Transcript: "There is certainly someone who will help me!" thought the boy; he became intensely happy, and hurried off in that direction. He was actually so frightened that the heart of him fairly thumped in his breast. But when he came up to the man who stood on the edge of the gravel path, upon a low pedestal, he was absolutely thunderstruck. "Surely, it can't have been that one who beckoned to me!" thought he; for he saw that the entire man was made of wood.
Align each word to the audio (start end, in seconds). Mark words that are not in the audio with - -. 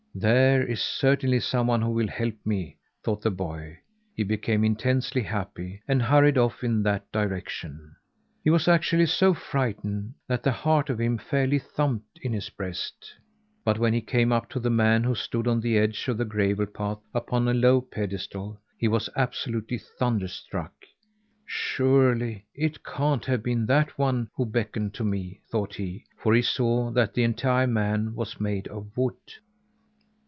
"There 0.13 0.61
is 0.67 0.81
certainly 0.81 1.39
someone 1.39 1.81
who 1.81 1.91
will 1.91 2.09
help 2.09 2.35
me!" 2.43 2.75
thought 3.01 3.21
the 3.21 3.31
boy; 3.31 3.77
he 4.13 4.23
became 4.23 4.61
intensely 4.65 5.21
happy, 5.21 5.81
and 5.87 6.01
hurried 6.01 6.37
off 6.37 6.65
in 6.65 6.83
that 6.83 7.09
direction. 7.13 7.95
He 8.43 8.49
was 8.49 8.67
actually 8.67 9.05
so 9.05 9.33
frightened 9.33 10.13
that 10.27 10.43
the 10.43 10.51
heart 10.51 10.89
of 10.89 10.99
him 10.99 11.17
fairly 11.17 11.59
thumped 11.59 12.19
in 12.21 12.33
his 12.33 12.49
breast. 12.49 13.09
But 13.63 13.79
when 13.79 13.93
he 13.93 14.01
came 14.01 14.33
up 14.33 14.49
to 14.49 14.59
the 14.59 14.69
man 14.69 15.05
who 15.05 15.15
stood 15.15 15.47
on 15.47 15.61
the 15.61 15.77
edge 15.77 16.05
of 16.09 16.17
the 16.17 16.25
gravel 16.25 16.65
path, 16.65 16.99
upon 17.13 17.47
a 17.47 17.53
low 17.53 17.79
pedestal, 17.79 18.59
he 18.77 18.89
was 18.89 19.09
absolutely 19.15 19.77
thunderstruck. 19.77 20.73
"Surely, 21.45 22.45
it 22.53 22.83
can't 22.83 23.23
have 23.27 23.41
been 23.41 23.65
that 23.67 23.97
one 23.97 24.27
who 24.35 24.45
beckoned 24.45 24.93
to 24.95 25.05
me!" 25.05 25.39
thought 25.49 25.75
he; 25.75 26.03
for 26.17 26.35
he 26.35 26.41
saw 26.41 26.91
that 26.91 27.13
the 27.13 27.23
entire 27.23 27.65
man 27.65 28.13
was 28.13 28.41
made 28.41 28.67
of 28.67 28.97
wood. 28.97 29.15